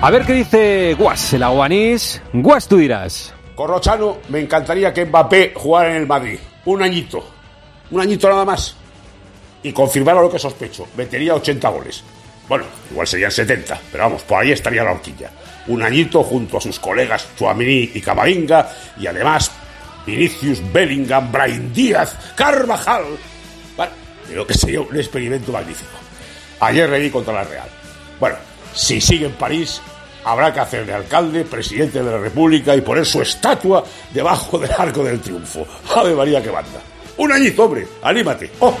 A 0.00 0.12
ver 0.12 0.24
qué 0.24 0.32
dice 0.32 0.94
Guas, 0.94 1.32
el 1.32 1.42
aguanís. 1.42 2.22
Guas, 2.32 2.68
tú 2.68 2.76
dirás. 2.76 3.34
Corrochano, 3.56 4.18
me 4.28 4.38
encantaría 4.38 4.94
que 4.94 5.04
Mbappé 5.04 5.52
jugara 5.56 5.90
en 5.90 5.96
el 5.96 6.06
Madrid. 6.06 6.38
Un 6.66 6.82
añito. 6.82 7.28
Un 7.90 8.00
añito 8.00 8.28
nada 8.28 8.44
más. 8.44 8.76
Y 9.60 9.72
confirmara 9.72 10.20
lo 10.20 10.30
que 10.30 10.38
sospecho. 10.38 10.86
Metería 10.96 11.34
80 11.34 11.68
goles. 11.70 12.04
Bueno, 12.48 12.64
igual 12.92 13.08
serían 13.08 13.32
70, 13.32 13.76
pero 13.90 14.04
vamos, 14.04 14.22
por 14.22 14.38
ahí 14.38 14.52
estaría 14.52 14.84
la 14.84 14.92
horquilla. 14.92 15.32
Un 15.66 15.82
añito 15.82 16.22
junto 16.22 16.58
a 16.58 16.60
sus 16.60 16.78
colegas 16.78 17.28
Chuamini 17.36 17.90
y 17.94 18.00
Camavinga 18.00 18.70
y 19.00 19.06
además 19.08 19.50
Vinicius, 20.06 20.62
Bellingham, 20.72 21.32
Brian 21.32 21.72
Díaz, 21.72 22.16
Carvajal. 22.36 23.02
Bueno, 23.76 23.92
creo 24.28 24.46
que 24.46 24.54
sería 24.54 24.80
un 24.80 24.96
experimento 24.96 25.50
magnífico. 25.50 25.98
Ayer 26.60 26.88
leí 26.88 27.10
contra 27.10 27.34
la 27.34 27.42
Real. 27.42 27.68
Bueno, 28.20 28.36
si 28.78 29.00
sigue 29.00 29.26
en 29.26 29.32
París, 29.32 29.82
habrá 30.24 30.52
que 30.54 30.60
hacer 30.60 30.86
de 30.86 30.94
alcalde, 30.94 31.44
presidente 31.44 32.00
de 32.02 32.10
la 32.10 32.18
República 32.18 32.76
y 32.76 32.80
poner 32.80 33.04
su 33.04 33.20
estatua 33.20 33.82
debajo 34.14 34.56
del 34.56 34.70
arco 34.70 35.02
del 35.02 35.20
triunfo. 35.20 35.66
Ave 35.96 36.14
María 36.14 36.40
que 36.40 36.50
banda. 36.50 36.80
Un 37.16 37.32
añito, 37.32 37.64
hombre, 37.64 37.88
anímate. 38.02 38.52
¡Oh! 38.60 38.76